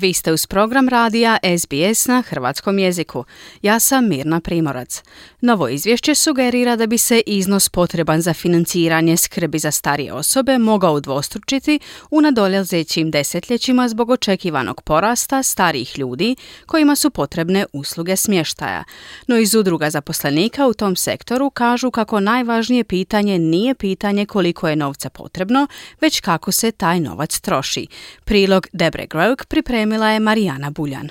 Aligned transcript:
Vi 0.00 0.12
ste 0.12 0.32
uz 0.32 0.46
program 0.46 0.88
radija 0.88 1.38
SBS 1.58 2.06
na 2.06 2.22
hrvatskom 2.22 2.78
jeziku. 2.78 3.24
Ja 3.62 3.80
sam 3.80 4.08
Mirna 4.08 4.40
Primorac. 4.40 5.02
Novo 5.40 5.68
izvješće 5.68 6.14
sugerira 6.14 6.76
da 6.76 6.86
bi 6.86 6.98
se 6.98 7.22
iznos 7.26 7.68
potreban 7.68 8.20
za 8.20 8.34
financiranje 8.34 9.16
skrbi 9.16 9.58
za 9.58 9.70
starije 9.70 10.12
osobe 10.12 10.58
mogao 10.58 10.94
udvostručiti 10.94 11.78
u 12.10 12.20
nadoljezećim 12.20 13.10
desetljećima 13.10 13.88
zbog 13.88 14.10
očekivanog 14.10 14.82
porasta 14.82 15.42
starijih 15.42 15.98
ljudi 15.98 16.36
kojima 16.66 16.96
su 16.96 17.10
potrebne 17.10 17.66
usluge 17.72 18.16
smještaja. 18.16 18.84
No 19.26 19.38
iz 19.38 19.54
udruga 19.54 19.90
zaposlenika 19.90 20.66
u 20.66 20.74
tom 20.74 20.96
sektoru 20.96 21.50
kažu 21.50 21.90
kako 21.90 22.20
najvažnije 22.20 22.84
pitanje 22.84 23.38
nije 23.38 23.74
pitanje 23.74 24.26
koliko 24.26 24.68
je 24.68 24.76
novca 24.76 25.10
potrebno, 25.10 25.66
već 26.00 26.20
kako 26.20 26.52
se 26.52 26.70
taj 26.70 27.00
novac 27.00 27.40
troši. 27.40 27.86
Prilog 28.24 28.66
Debre 28.72 29.06
Grouk 29.06 29.44
pripremila 29.44 29.89
pripremila 29.90 30.10
je 30.10 30.20
Marijana 30.20 30.70
Buljan. 30.70 31.08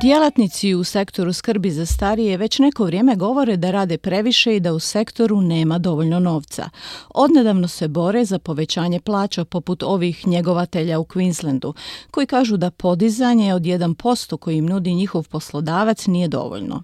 Djelatnici 0.00 0.74
u 0.74 0.84
sektoru 0.84 1.32
skrbi 1.32 1.70
za 1.70 1.86
starije 1.86 2.36
već 2.36 2.58
neko 2.58 2.84
vrijeme 2.84 3.16
govore 3.16 3.56
da 3.56 3.70
rade 3.70 3.98
previše 3.98 4.56
i 4.56 4.60
da 4.60 4.72
u 4.72 4.78
sektoru 4.78 5.40
nema 5.40 5.78
dovoljno 5.78 6.20
novca. 6.20 6.68
Odnedavno 7.08 7.68
se 7.68 7.88
bore 7.88 8.24
za 8.24 8.38
povećanje 8.38 9.00
plaća 9.00 9.44
poput 9.44 9.82
ovih 9.82 10.26
njegovatelja 10.26 10.98
u 10.98 11.04
Queenslandu, 11.04 11.72
koji 12.10 12.26
kažu 12.26 12.56
da 12.56 12.70
podizanje 12.70 13.54
od 13.54 13.62
1% 13.62 14.36
koji 14.36 14.56
im 14.56 14.66
nudi 14.66 14.94
njihov 14.94 15.28
poslodavac 15.28 16.06
nije 16.06 16.28
dovoljno. 16.28 16.82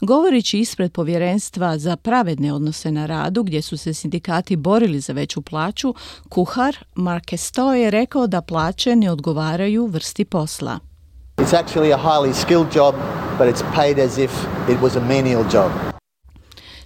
Govorići 0.00 0.58
ispred 0.58 0.92
povjerenstva 0.92 1.78
za 1.78 1.96
pravedne 1.96 2.52
odnose 2.52 2.90
na 2.90 3.06
radu, 3.06 3.42
gdje 3.42 3.62
su 3.62 3.76
se 3.76 3.94
sindikati 3.94 4.56
borili 4.56 5.00
za 5.00 5.12
veću 5.12 5.42
plaću, 5.42 5.94
kuhar 6.28 6.76
Markesto 6.94 7.74
je 7.74 7.90
rekao 7.90 8.26
da 8.26 8.40
plaće 8.40 8.96
ne 8.96 9.10
odgovaraju 9.10 9.86
vrsti 9.86 10.24
posla. 10.24 10.78
It's 11.38 11.52
actually 11.52 11.92
a 11.92 11.96
highly 11.96 12.34
skilled 12.34 12.72
job, 12.74 12.94
but 13.38 13.48
it's 13.48 13.62
paid 13.74 13.98
as 13.98 14.18
if 14.18 14.30
it 14.68 14.80
was 14.82 14.96
a 14.96 15.00
menial 15.00 15.44
job. 15.52 15.70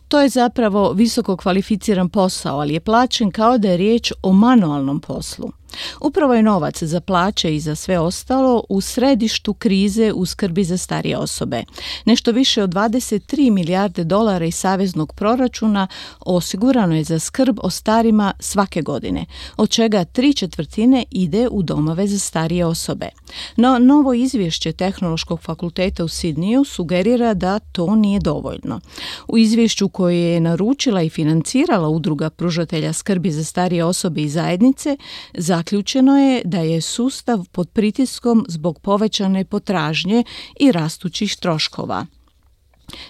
To 0.09 0.21
je 0.21 0.29
zapravo 0.29 0.93
visoko 0.93 1.37
kvalificiran 1.37 2.09
posao, 2.09 2.59
ali 2.61 2.75
je 2.75 2.81
plaćen 2.81 3.31
kao 3.31 3.59
da 3.59 3.69
je 3.69 3.77
riječ 3.77 4.13
o 4.23 4.33
manualnom 4.33 5.01
poslu. 5.01 5.53
Upravo 6.01 6.35
je 6.35 6.43
novac 6.43 6.83
za 6.83 7.01
plaće 7.01 7.57
i 7.57 7.61
za 7.61 7.75
sve 7.75 7.99
ostalo 7.99 8.65
u 8.69 8.81
središtu 8.81 9.55
krize 9.55 10.13
u 10.13 10.27
skrbi 10.27 10.65
za 10.65 10.79
starije 10.79 11.17
osobe. 11.17 11.65
Nešto 12.05 12.33
više 12.33 12.63
od 12.63 12.71
23 12.71 13.51
milijarde 13.51 14.05
dolara 14.05 14.47
iz 14.47 14.55
saveznog 14.55 15.13
proračuna 15.15 15.87
osigurano 16.21 16.97
je 16.97 17.05
za 17.05 17.19
skrb 17.19 17.59
o 17.63 17.71
starima 17.71 18.33
svake 18.39 18.83
godine, 18.83 19.27
od 19.57 19.71
čega 19.71 20.05
tri 20.05 20.35
četvrtine 20.35 21.05
ide 21.11 21.49
u 21.51 21.63
domove 21.63 22.07
za 22.07 22.19
starije 22.19 22.67
osobe. 22.67 23.09
No, 23.57 23.79
novo 23.79 24.15
izvješće 24.15 24.73
Tehnološkog 24.73 25.41
fakulteta 25.41 26.05
u 26.05 26.09
Sidniju 26.09 26.65
sugerira 26.65 27.35
da 27.35 27.59
to 27.59 27.97
nije 27.97 28.21
dovoljno. 28.21 28.81
U 29.29 29.39
izvješću 29.39 29.89
koje 29.89 30.17
je 30.17 30.41
naručila 30.41 31.03
i 31.03 31.11
financirala 31.11 31.89
udruga 31.89 32.31
pružatelja 32.31 32.93
skrbi 32.93 33.31
za 33.31 33.45
starije 33.45 33.85
osobe 33.85 34.23
i 34.23 34.29
zajednice, 34.29 34.97
za 35.35 35.60
zaključeno 35.61 36.19
je 36.19 36.43
da 36.45 36.59
je 36.59 36.81
sustav 36.81 37.45
pod 37.53 37.71
pritiskom 37.71 38.45
zbog 38.49 38.81
povećane 38.81 39.45
potražnje 39.45 40.25
i 40.61 40.73
rastućih 40.73 41.37
troškova. 41.37 42.07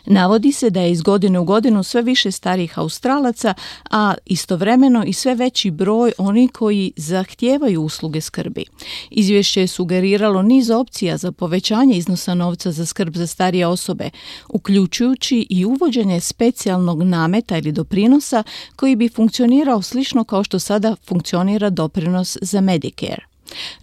Navodi 0.07 0.53
se 0.53 0.71
da 0.71 0.81
je 0.81 0.93
iz 0.93 1.03
godine 1.03 1.39
u 1.39 1.45
godinu 1.45 1.83
sve 1.83 2.03
više 2.03 2.31
starih 2.31 2.79
Australaca, 2.79 3.55
a 3.91 4.15
istovremeno 4.27 5.05
i 5.05 5.13
sve 5.13 5.35
veći 5.35 5.71
broj 5.71 6.13
oni 6.19 6.49
koji 6.49 6.93
zahtijevaju 6.97 7.83
usluge 7.83 8.21
skrbi. 8.21 8.65
Izvješće 9.11 9.61
je 9.61 9.67
sugeriralo 9.67 10.43
niz 10.43 10.71
opcija 10.71 11.17
za 11.17 11.33
povećanje 11.33 11.97
iznosa 11.97 12.35
novca 12.35 12.73
za 12.73 12.87
skrb 12.87 13.17
za 13.17 13.27
starije 13.27 13.67
osobe, 13.67 14.11
uključujući 14.49 15.47
i 15.51 15.65
uvođenje 15.65 16.21
specijalnog 16.21 17.03
nameta 17.03 17.59
ili 17.59 17.73
doprinosa 17.73 18.43
koji 18.77 18.97
bi 18.97 19.09
funkcionirao 19.09 19.83
slično 19.83 20.25
kao 20.25 20.45
što 20.45 20.59
sada 20.59 20.97
funkcionira 21.07 21.71
doprinos 21.71 22.39
za 22.43 22.61
Medicare. 22.61 23.31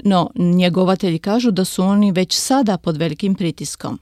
No, 0.04 0.30
njegovatelji 0.36 1.20
kažu 1.20 1.52
da 1.52 1.66
su 1.66 1.84
oni 1.84 2.12
već 2.12 2.38
sada 2.38 2.78
pod 2.78 2.98
velikim 2.98 3.36
pritiskom. 3.36 4.00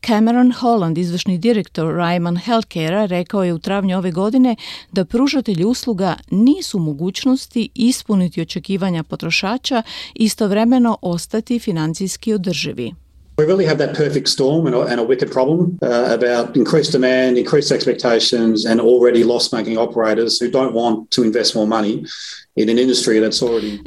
Cameron 0.00 0.52
Holland, 0.52 0.98
izvršni 0.98 1.38
direktor 1.38 1.86
Ryman 1.86 2.38
Healthcare, 2.44 3.06
rekao 3.06 3.44
je 3.44 3.54
u 3.54 3.58
travnju 3.58 3.98
ove 3.98 4.10
godine 4.10 4.56
da 4.92 5.04
pružatelji 5.04 5.64
usluga 5.64 6.16
nisu 6.30 6.78
mogućnosti 6.78 7.68
ispuniti 7.74 8.42
očekivanja 8.42 9.02
potrošača 9.02 9.82
i 10.14 10.24
istovremeno 10.24 10.98
ostati 11.02 11.58
financijski 11.58 12.32
održivi. 12.32 12.92
We 13.38 13.46
really 13.46 13.66
have 13.66 13.78
that 13.78 13.96
perfect 13.96 14.28
storm 14.28 14.66
and 14.66 14.74
a, 14.74 14.80
and 14.90 15.00
a 15.00 15.04
wicked 15.04 15.30
problem 15.32 15.78
uh, 15.80 15.88
about 16.18 16.56
increased 16.56 16.92
demand, 16.92 17.38
increased 17.38 17.70
expectations, 17.70 18.66
and 18.70 18.80
already 18.80 19.22
loss 19.24 19.52
making 19.52 19.78
operators 19.78 20.40
who 20.40 20.50
don't 20.50 20.74
want 20.74 21.10
to 21.10 21.22
invest 21.22 21.54
more 21.54 21.66
money 21.66 22.04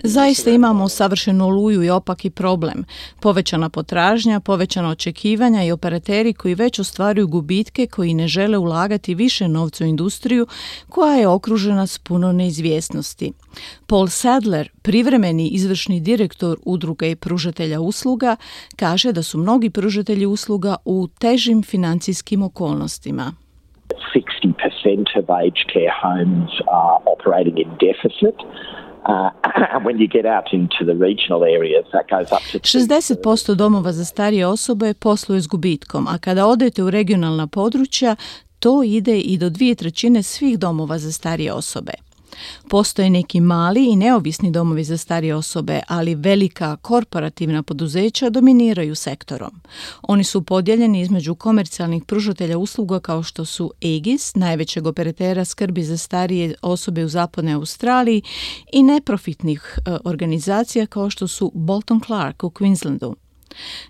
Zaista 0.03 0.49
imamo 0.49 0.89
savršenu 0.89 1.45
oluju 1.45 1.83
i 1.83 1.89
opaki 1.89 2.29
problem. 2.29 2.83
Povećana 3.19 3.69
potražnja, 3.69 4.39
povećana 4.39 4.89
očekivanja 4.89 5.63
i 5.63 5.71
operateri 5.71 6.33
koji 6.33 6.55
već 6.55 6.79
ostvaruju 6.79 7.27
gubitke 7.27 7.87
koji 7.87 8.13
ne 8.13 8.27
žele 8.27 8.57
ulagati 8.57 9.15
više 9.15 9.47
novca 9.47 9.83
u 9.83 9.87
industriju 9.87 10.47
koja 10.89 11.15
je 11.15 11.27
okružena 11.27 11.87
s 11.87 11.97
puno 11.97 12.31
neizvjesnosti. 12.31 13.31
Paul 13.87 14.07
Sadler, 14.07 14.69
privremeni 14.81 15.47
izvršni 15.47 15.99
direktor 15.99 16.57
udruge 16.65 17.11
i 17.11 17.15
pružatelja 17.15 17.81
usluga, 17.81 18.35
kaže 18.75 19.11
da 19.11 19.23
su 19.23 19.37
mnogi 19.37 19.69
pružatelji 19.69 20.25
usluga 20.25 20.75
u 20.85 21.07
težim 21.19 21.63
financijskim 21.63 22.43
okolnostima. 22.43 23.33
60% 24.15 25.19
of 25.19 25.25
aged 25.29 25.65
care 25.73 25.93
homes 26.03 26.51
are 26.81 26.97
operating 27.13 27.57
in 27.63 27.69
deficit. 27.87 28.35
60% 32.53 33.55
domova 33.55 33.91
za 33.91 34.05
starije 34.05 34.47
osobe 34.47 34.93
posluje 34.93 35.41
s 35.41 35.47
gubitkom, 35.47 36.07
a 36.07 36.17
kada 36.17 36.47
odete 36.47 36.83
u 36.83 36.89
regionalna 36.89 37.47
područja, 37.47 38.15
to 38.59 38.83
ide 38.83 39.19
i 39.19 39.37
do 39.37 39.49
dvije 39.49 39.75
trećine 39.75 40.23
svih 40.23 40.59
domova 40.59 40.97
za 40.97 41.11
starije 41.11 41.53
osobe. 41.53 41.91
Postoje 42.69 43.09
neki 43.09 43.39
mali 43.39 43.85
i 43.85 43.95
neovisni 43.95 44.51
domovi 44.51 44.83
za 44.83 44.97
starije 44.97 45.35
osobe, 45.35 45.79
ali 45.87 46.15
velika 46.15 46.75
korporativna 46.75 47.63
poduzeća 47.63 48.29
dominiraju 48.29 48.95
sektorom. 48.95 49.61
Oni 50.01 50.23
su 50.23 50.41
podijeljeni 50.41 51.01
između 51.01 51.35
komercijalnih 51.35 52.03
pružatelja 52.03 52.57
usluga 52.57 52.99
kao 52.99 53.23
što 53.23 53.45
su 53.45 53.71
Aegis, 53.83 54.35
najvećeg 54.35 54.87
operatera 54.87 55.45
skrbi 55.45 55.83
za 55.83 55.97
starije 55.97 56.55
osobe 56.61 57.05
u 57.05 57.09
zapadnoj 57.09 57.53
Australiji 57.53 58.21
i 58.73 58.83
neprofitnih 58.83 59.79
e, 59.85 59.97
organizacija 60.03 60.85
kao 60.85 61.09
što 61.09 61.27
su 61.27 61.51
Bolton 61.55 62.01
Clark 62.05 62.43
u 62.43 62.49
Queenslandu. 62.49 63.13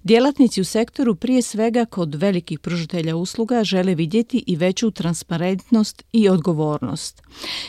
Djelatnici 0.03 0.61
u 0.61 0.65
sektoru 0.65 1.15
prije 1.15 1.41
svega 1.41 1.85
kod 1.85 2.15
velikih 2.15 2.59
pružatelja 2.59 3.15
usluga 3.15 3.63
žele 3.63 3.95
vidjeti 3.95 4.43
i 4.47 4.55
veću 4.55 4.91
transparentnost 4.91 6.03
i 6.11 6.29
odgovornost. 6.29 7.21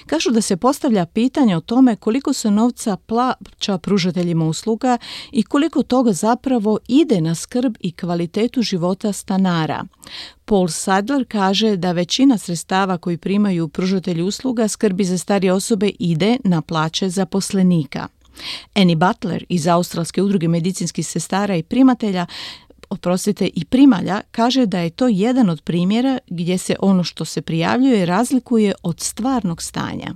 Kažu 0.06 0.30
da 0.30 0.40
se 0.40 0.56
postavlja 0.56 1.06
pitanje 1.06 1.56
o 1.56 1.60
tome 1.60 1.96
koliko 1.96 2.32
se 2.32 2.50
novca 2.50 2.96
plaća 2.96 3.78
pružateljima 3.78 4.44
usluga 4.44 4.98
i 5.32 5.42
koliko 5.42 5.82
toga 5.82 6.12
zapravo 6.12 6.78
ide 6.88 7.20
na 7.20 7.34
skrb 7.34 7.74
i 7.80 7.92
kvalitetu 7.92 8.62
života 8.62 9.12
stanara. 9.12 9.84
Paul 10.44 10.68
Sadler 10.68 11.24
kaže 11.28 11.76
da 11.76 11.92
većina 11.92 12.38
sredstava 12.38 12.98
koji 12.98 13.16
primaju 13.16 13.68
pružatelji 13.68 14.22
usluga 14.22 14.68
skrbi 14.68 15.04
za 15.04 15.18
starije 15.18 15.52
osobe 15.52 15.90
ide 15.98 16.36
na 16.44 16.62
plaće 16.62 17.08
zaposlenika. 17.08 18.08
Annie 18.74 18.96
Butler 18.96 19.44
iz 19.48 19.68
Australske 19.68 20.22
udruge 20.22 20.48
medicinskih 20.48 21.06
sestara 21.06 21.56
i 21.56 21.62
primatelja 21.62 22.26
oprostite, 22.90 23.46
i 23.46 23.64
primalja 23.64 24.20
kaže 24.30 24.66
da 24.66 24.78
je 24.78 24.90
to 24.90 25.08
jedan 25.08 25.50
od 25.50 25.62
primjera 25.64 26.18
gdje 26.26 26.58
se 26.58 26.76
ono 26.80 27.04
što 27.04 27.24
se 27.24 27.42
prijavljuje 27.42 28.06
razlikuje 28.06 28.72
od 28.82 29.00
stvarnog 29.00 29.62
stanja. 29.62 30.08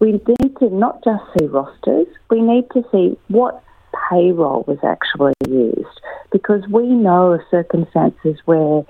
We 0.00 0.06
need 0.12 0.52
to 0.60 0.68
not 0.70 0.96
just 1.06 1.24
see 1.34 1.46
rosters, 1.58 2.08
we 2.30 2.40
need 2.52 2.64
to 2.74 2.80
see 2.90 3.08
what 3.28 3.54
payroll 4.10 4.62
was 4.66 4.80
actually 4.94 5.38
used 5.68 5.98
because 6.36 6.62
we 6.78 6.84
know 7.06 7.24
of 7.34 7.40
circumstances 7.56 8.36
where 8.46 8.84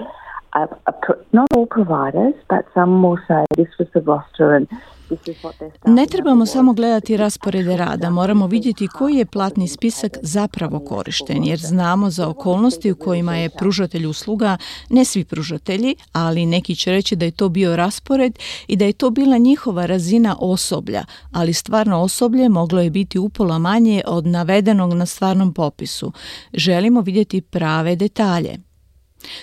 ne 5.86 6.06
trebamo 6.06 6.46
samo 6.46 6.72
gledati 6.72 7.16
rasporede 7.16 7.76
rada, 7.76 8.10
moramo 8.10 8.46
vidjeti 8.46 8.88
koji 8.88 9.14
je 9.14 9.26
platni 9.26 9.68
spisak 9.68 10.18
zapravo 10.22 10.80
korišten, 10.80 11.44
jer 11.44 11.58
znamo 11.58 12.10
za 12.10 12.28
okolnosti 12.28 12.92
u 12.92 12.96
kojima 12.96 13.36
je 13.36 13.50
pružatelj 13.50 14.06
usluga, 14.06 14.56
ne 14.90 15.04
svi 15.04 15.24
pružatelji, 15.24 15.94
ali 16.12 16.46
neki 16.46 16.74
će 16.74 16.90
reći 16.90 17.16
da 17.16 17.24
je 17.24 17.30
to 17.30 17.48
bio 17.48 17.76
raspored 17.76 18.38
i 18.66 18.76
da 18.76 18.84
je 18.84 18.92
to 18.92 19.10
bila 19.10 19.38
njihova 19.38 19.86
razina 19.86 20.36
osoblja, 20.40 21.04
ali 21.32 21.52
stvarno 21.52 22.00
osoblje 22.00 22.48
moglo 22.48 22.80
je 22.80 22.90
biti 22.90 23.18
upola 23.18 23.58
manje 23.58 24.02
od 24.06 24.26
navedenog 24.26 24.94
na 24.94 25.06
stvarnom 25.06 25.54
popisu. 25.54 26.12
Želimo 26.52 27.00
vidjeti 27.00 27.40
prave 27.40 27.96
detalje. 27.96 28.67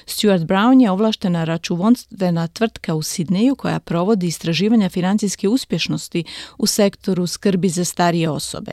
Stuart 0.05 0.43
Brown 0.43 0.81
je 0.81 0.91
ovlaštena 0.91 1.43
računovodstvena 1.43 2.47
tvrtka 2.47 2.95
u 2.95 3.03
Sidneju 3.03 3.55
koja 3.55 3.79
provodi 3.79 4.27
istraživanja 4.27 4.89
financijske 4.89 5.47
uspješnosti 5.47 6.23
u 6.57 6.67
sektoru 6.67 7.27
skrbi 7.27 7.69
za 7.69 7.85
starije 7.85 8.29
osobe. 8.29 8.71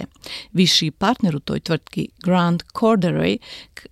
Viši 0.52 0.90
partner 0.90 1.36
u 1.36 1.40
toj 1.40 1.60
tvrtki, 1.60 2.08
Grant 2.24 2.62
Corderay, 2.74 3.38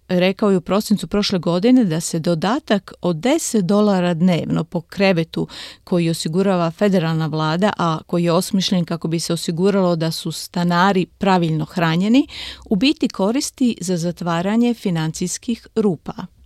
rekao 0.08 0.50
je 0.50 0.56
u 0.56 0.60
prosincu 0.60 1.06
prošle 1.06 1.38
godine 1.38 1.84
da 1.84 2.00
se 2.00 2.18
dodatak 2.18 2.92
od 3.00 3.16
10 3.16 3.60
dolara 3.60 4.14
dnevno 4.14 4.64
po 4.64 4.80
krevetu 4.80 5.48
koji 5.84 6.10
osigurava 6.10 6.70
federalna 6.70 7.26
vlada, 7.26 7.72
a 7.78 7.98
koji 8.06 8.24
je 8.24 8.32
osmišljen 8.32 8.84
kako 8.84 9.08
bi 9.08 9.20
se 9.20 9.32
osiguralo 9.32 9.96
da 9.96 10.10
su 10.10 10.32
stanari 10.32 11.06
pravilno 11.06 11.64
hranjeni, 11.64 12.26
u 12.70 12.76
biti 12.76 13.08
koristi 13.08 13.76
za 13.80 13.96
zatvaranje 13.96 14.74
financijskih 14.74 15.66
rupa. 15.74 16.39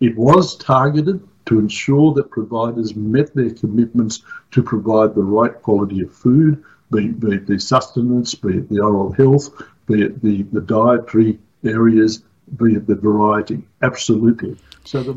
It 0.00 0.16
was 0.16 0.56
targeted 0.56 1.26
to 1.46 1.58
ensure 1.58 2.12
that 2.14 2.30
providers 2.30 2.94
met 2.94 3.34
their 3.34 3.50
commitments 3.50 4.22
to 4.50 4.62
provide 4.62 5.14
the 5.14 5.22
right 5.22 5.54
quality 5.62 6.02
of 6.02 6.12
food, 6.12 6.62
be, 6.92 7.08
be 7.08 7.36
it 7.36 7.46
the 7.46 7.58
sustenance, 7.58 8.34
be 8.34 8.58
it 8.58 8.68
the 8.68 8.80
oral 8.80 9.12
health, 9.12 9.62
be 9.86 10.02
it 10.02 10.22
the, 10.22 10.42
the 10.52 10.60
dietary 10.60 11.38
areas, 11.64 12.22
be 12.56 12.74
it 12.74 12.86
the 12.86 12.94
variety. 12.94 13.66
Absolutely. 13.82 14.56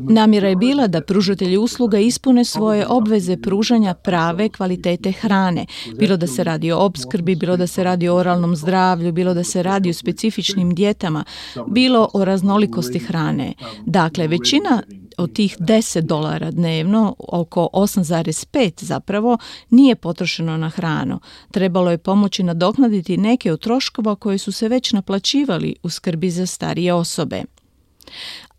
Namjera 0.08 0.48
je 0.48 0.56
bila 0.56 0.86
da 0.86 1.00
pružatelji 1.00 1.56
usluga 1.56 1.98
ispune 1.98 2.44
svoje 2.44 2.86
obveze 2.86 3.36
pružanja 3.36 3.94
prave 3.94 4.48
kvalitete 4.48 5.12
hrane, 5.12 5.66
bilo 5.98 6.16
da 6.16 6.26
se 6.26 6.44
radi 6.44 6.72
o 6.72 6.78
opskrbi, 6.78 7.36
bilo 7.36 7.56
da 7.56 7.66
se 7.66 7.84
radi 7.84 8.08
o 8.08 8.16
oralnom 8.16 8.56
zdravlju, 8.56 9.12
bilo 9.12 9.34
da 9.34 9.44
se 9.44 9.62
radi 9.62 9.90
o 9.90 9.94
specifičnim 9.94 10.74
dijetama, 10.74 11.24
bilo 11.66 12.08
o 12.14 12.24
raznolikosti 12.24 12.98
hrane. 12.98 13.54
Dakle, 13.86 14.28
većina 14.28 14.82
od 15.18 15.32
tih 15.32 15.56
10 15.58 16.00
dolara 16.00 16.50
dnevno, 16.50 17.14
oko 17.18 17.68
8,5 17.72 18.84
zapravo, 18.84 19.38
nije 19.70 19.96
potrošeno 19.96 20.56
na 20.56 20.68
hranu. 20.68 21.20
Trebalo 21.50 21.90
je 21.90 21.98
pomoći 21.98 22.42
nadoknaditi 22.42 23.16
neke 23.16 23.52
od 23.52 23.60
troškova 23.60 24.14
koje 24.14 24.38
su 24.38 24.52
se 24.52 24.68
već 24.68 24.92
naplaćivali 24.92 25.76
u 25.82 25.90
skrbi 25.90 26.30
za 26.30 26.46
starije 26.46 26.94
osobe 26.94 27.42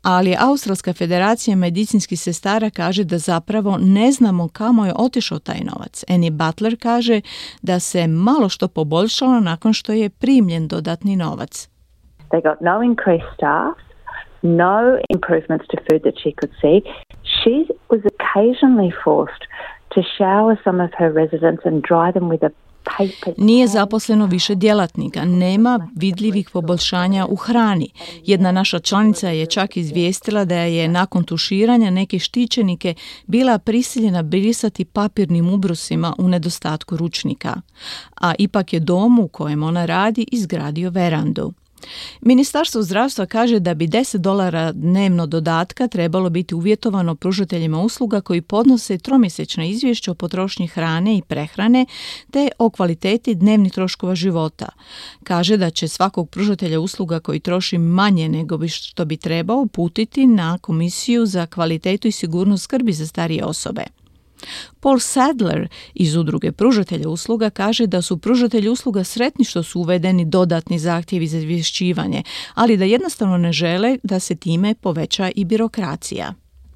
ali 0.04 0.36
Australska 0.40 0.94
federacija 0.94 1.56
medicinskih 1.56 2.20
sestara 2.20 2.70
kaže 2.70 3.04
da 3.04 3.18
zapravo 3.18 3.78
ne 3.78 4.12
znamo 4.12 4.50
kamo 4.54 4.86
je 4.86 4.94
otišao 4.96 5.40
taj 5.40 5.60
novac. 5.60 6.04
Annie 6.10 6.32
Butler 6.32 6.76
kaže 6.82 7.22
da 7.62 7.80
se 7.80 8.08
malo 8.08 8.50
što 8.50 8.68
poboljšalo 8.68 9.40
nakon 9.40 9.74
što 9.74 9.92
je 9.92 10.10
primljen 10.10 10.68
dodatni 10.68 11.16
novac. 11.16 11.70
They 12.32 12.42
got 12.50 12.62
no 12.62 12.82
increased 12.84 13.30
staff, 13.34 13.78
no 14.42 14.98
improvements 15.10 15.66
to 15.72 15.78
food 15.88 16.02
that 16.02 16.16
she 16.24 16.32
could 16.40 16.54
see. 16.62 16.78
She 17.38 17.56
was 17.94 18.02
occasionally 18.14 18.92
forced 19.06 19.44
to 19.94 20.02
shower 20.18 20.56
some 20.66 20.84
of 20.86 20.92
her 21.00 21.12
residents 21.22 21.64
and 21.66 21.76
dry 21.90 22.12
them 22.12 22.28
with 22.34 22.44
a 22.50 22.52
nije 23.38 23.68
zaposleno 23.68 24.26
više 24.26 24.56
djelatnika, 24.56 25.26
nema 25.26 25.90
vidljivih 25.96 26.50
poboljšanja 26.50 27.26
u 27.30 27.36
hrani. 27.36 27.90
Jedna 28.26 28.52
naša 28.52 28.80
članica 28.80 29.30
je 29.30 29.46
čak 29.46 29.78
izvijestila 29.78 30.46
da 30.46 30.56
je 30.56 30.88
nakon 30.88 31.24
tuširanja 31.24 31.90
neke 31.90 32.20
štićenike 32.20 32.94
bila 33.28 33.58
prisiljena 33.58 34.24
brisati 34.24 34.86
papirnim 34.86 35.50
ubrusima 35.50 36.16
u 36.18 36.28
nedostatku 36.28 36.98
ručnika. 36.98 37.56
A 38.22 38.34
ipak 38.38 38.74
je 38.74 38.80
dom 38.80 39.20
u 39.20 39.28
kojem 39.28 39.64
ona 39.64 39.86
radi 39.86 40.26
izgradio 40.32 40.90
verandu. 40.90 41.54
Ministarstvo 42.22 42.84
zdravstva 42.84 43.26
kaže 43.26 43.60
da 43.60 43.74
bi 43.74 43.88
10 43.88 44.18
dolara 44.18 44.72
dnevno 44.72 45.26
dodatka 45.26 45.88
trebalo 45.88 46.30
biti 46.30 46.56
uvjetovano 46.56 47.16
pružateljima 47.16 47.82
usluga 47.82 48.22
koji 48.22 48.42
podnose 48.42 48.98
tromjesečna 48.98 49.66
izvješća 49.66 50.12
o 50.12 50.16
potrošnji 50.16 50.68
hrane 50.68 51.18
i 51.18 51.22
prehrane 51.22 51.86
te 52.32 52.50
o 52.60 52.70
kvaliteti 52.70 53.36
dnevnih 53.36 53.74
troškova 53.74 54.16
života. 54.16 54.70
Kaže 55.24 55.58
da 55.58 55.70
će 55.70 55.88
svakog 55.88 56.30
pružatelja 56.30 56.80
usluga 56.80 57.20
koji 57.20 57.40
troši 57.40 57.78
manje 57.78 58.30
nego 58.30 58.58
bi 58.58 58.70
što 58.70 59.06
bi 59.06 59.18
trebao 59.18 59.58
uputiti 59.58 60.28
na 60.28 60.58
komisiju 60.62 61.26
za 61.26 61.46
kvalitetu 61.46 62.08
i 62.08 62.12
sigurnost 62.12 62.64
skrbi 62.64 62.94
za 62.94 63.08
starije 63.08 63.46
osobe. 63.46 64.03
Paul 64.80 65.00
Sadler 65.00 65.68
iz 65.94 66.16
udruge 66.16 66.52
pružatelja 66.52 67.10
usluga 67.10 67.50
kaže 67.50 67.88
da 67.88 68.02
su 68.02 68.18
pružatelji 68.18 68.70
usluga 68.70 69.04
sretni 69.04 69.46
što 69.46 69.64
su 69.64 69.80
uvedeni 69.80 70.26
dodatni 70.26 70.80
zahtjevi 70.80 71.28
za 71.28 71.38
izvješćivanje, 71.38 72.24
ali 72.54 72.78
da 72.78 72.86
jednostavno 72.86 73.38
ne 73.38 73.54
žele 73.54 73.98
da 74.04 74.20
se 74.20 74.36
time 74.36 74.76
poveća 74.76 75.32
i 75.36 75.46
birokracija. 75.46 76.34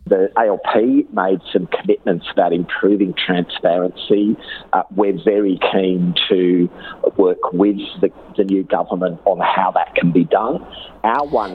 The 0.09 0.30
ALP 0.36 0.74
made 1.13 1.42
some 1.54 1.68
commitments 1.77 2.25
about 2.31 2.54
improving 2.54 3.13
transparency. 3.25 4.38
Uh, 4.74 4.83
we're 4.95 5.19
very 5.33 5.59
keen 5.71 6.13
to 6.30 6.69
work 7.18 7.44
with 7.54 7.80
the, 8.01 8.09
the 8.38 8.44
new 8.44 8.63
government 8.63 9.19
on 9.25 9.39
how 9.39 9.71
that 9.71 9.95
can 9.95 10.12
be 10.12 10.24
done. 10.24 10.59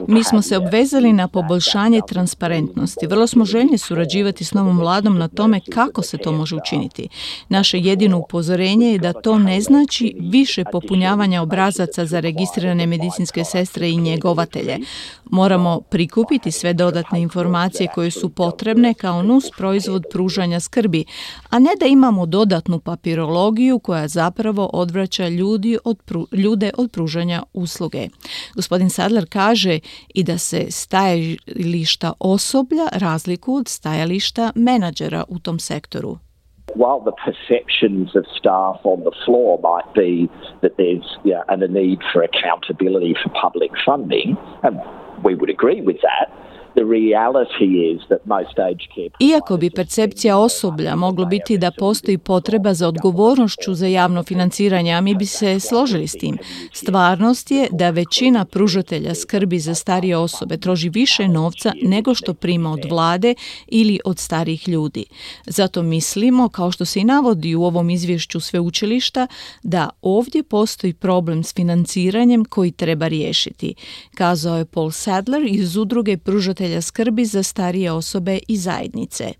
Mi 0.07 0.23
smo 0.23 0.41
se 0.41 0.57
obvezali 0.57 1.13
na 1.13 1.27
poboljšanje 1.27 2.01
transparentnosti. 2.07 3.07
Vrlo 3.07 3.27
smo 3.27 3.45
željni 3.45 3.77
surađivati 3.77 4.43
s 4.43 4.53
novom 4.53 4.79
vladom 4.79 5.17
na 5.17 5.27
tome 5.27 5.59
kako 5.73 6.01
se 6.01 6.17
to 6.17 6.31
može 6.31 6.55
učiniti. 6.55 7.09
Naše 7.49 7.79
jedino 7.79 8.17
upozorenje 8.17 8.87
je 8.87 8.97
da 8.97 9.13
to 9.13 9.39
ne 9.39 9.61
znači 9.61 10.15
više 10.19 10.63
popunjavanja 10.71 11.41
obrazaca 11.41 12.05
za 12.05 12.19
registrirane 12.19 12.87
medicinske 12.87 13.43
sestre 13.43 13.89
i 13.89 13.97
njegovatelje. 13.97 14.77
Moramo 15.25 15.81
prikupiti 15.89 16.51
sve 16.51 16.73
dodatne 16.73 17.21
informacije 17.21 17.87
koje 17.95 18.11
su 18.11 18.29
potrebne 18.29 18.42
kao 18.97 19.23
nus 19.23 19.49
proizvod 19.57 20.03
pružanja 20.11 20.59
skrbi, 20.59 21.05
a 21.49 21.59
ne 21.59 21.69
da 21.79 21.85
imamo 21.85 22.25
dodatnu 22.25 22.79
papirologiju 22.79 23.79
koja 23.79 24.07
zapravo 24.07 24.69
odvraća 24.73 25.27
ljudi 25.27 25.77
od 25.85 25.97
ljude 26.31 26.71
od 26.77 26.91
pružanja 26.91 27.43
usluge. 27.53 28.07
Gospodin 28.55 28.89
Sadler 28.89 29.25
kaže 29.29 29.79
i 30.13 30.23
da 30.23 30.37
se 30.37 30.71
stajališta 30.71 32.13
osoblja 32.19 32.87
razliku 32.91 33.55
od 33.55 33.67
stajališta 33.67 34.51
menadžera 34.55 35.23
u 35.27 35.39
tom 35.39 35.59
sektoru. 35.59 36.17
while 36.75 37.01
the 37.01 37.11
perceptions 37.11 38.15
of 38.15 38.25
staff 38.37 38.79
on 38.83 39.03
the 39.03 39.11
floor 39.25 39.59
might 39.61 39.93
be 39.93 40.27
that 40.61 40.77
there's 40.77 41.05
you 41.23 41.33
know, 41.33 41.43
a 41.47 41.67
need 41.67 41.99
for 42.11 42.23
accountability 42.23 43.15
for 43.21 43.29
public 43.29 43.71
funding, 43.85 44.37
and 44.63 44.79
we 45.23 45.35
would 45.35 45.49
agree 45.49 45.81
with 45.81 45.97
that, 46.01 46.31
Iako 49.19 49.57
bi 49.57 49.69
percepcija 49.69 50.37
osoblja 50.37 50.95
moglo 50.95 51.25
biti 51.25 51.57
da 51.57 51.71
postoji 51.79 52.17
potreba 52.17 52.73
za 52.73 52.87
odgovornošću 52.87 53.73
za 53.73 53.87
javno 53.87 54.23
financiranje, 54.23 54.91
a 54.93 55.01
mi 55.01 55.15
bi 55.15 55.25
se 55.25 55.59
složili 55.59 56.07
s 56.07 56.11
tim, 56.11 56.37
stvarnost 56.71 57.51
je 57.51 57.67
da 57.71 57.89
većina 57.89 58.45
pružatelja 58.45 59.15
skrbi 59.15 59.59
za 59.59 59.75
starije 59.75 60.17
osobe 60.17 60.57
troži 60.57 60.89
više 60.89 61.27
novca 61.27 61.73
nego 61.83 62.15
što 62.15 62.33
prima 62.33 62.71
od 62.71 62.85
vlade 62.89 63.35
ili 63.67 63.99
od 64.05 64.19
starih 64.19 64.67
ljudi. 64.67 65.05
Zato 65.45 65.83
mislimo, 65.83 66.49
kao 66.49 66.71
što 66.71 66.85
se 66.85 66.99
i 66.99 67.03
navodi 67.03 67.55
u 67.55 67.63
ovom 67.63 67.89
izvješću 67.89 68.39
sveučilišta, 68.39 69.27
da 69.63 69.89
ovdje 70.01 70.43
postoji 70.43 70.93
problem 70.93 71.43
s 71.43 71.53
financiranjem 71.55 72.45
koji 72.45 72.71
treba 72.71 73.07
riješiti, 73.07 73.75
kazao 74.15 74.57
je 74.57 74.65
Paul 74.65 74.91
Sadler 74.91 75.41
iz 75.45 75.77
udruge 75.77 76.17
pružatelja 76.17 76.62
pružatelja 76.63 76.81
skrbi 76.81 77.25
za 77.25 77.43
starije 77.43 77.91
osobe 77.91 78.39
i 78.47 78.57
zajednice. 78.57 79.33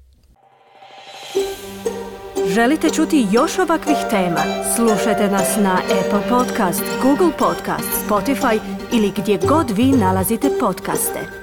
Želite 2.47 2.89
čuti 2.89 3.27
još 3.31 3.59
ovakvih 3.59 3.97
tema? 4.09 4.43
Slušajte 4.75 5.27
nas 5.31 5.57
na 5.57 5.77
Apple 5.83 6.29
Podcast, 6.29 6.83
Google 7.01 7.31
Podcast, 7.37 7.89
Spotify 8.07 8.59
ili 8.93 9.11
gdje 9.17 9.39
god 9.47 9.71
vi 9.77 9.85
nalazite 9.85 10.49
podcaste. 10.59 11.42